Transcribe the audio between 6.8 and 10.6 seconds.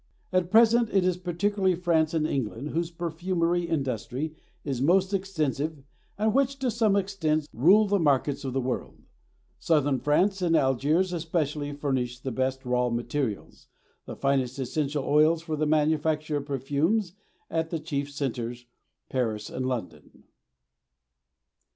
extent rule the markets of the world; southern France and